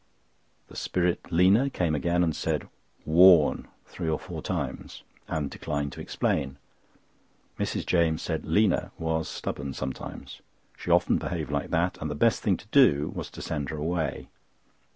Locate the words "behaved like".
11.19-11.69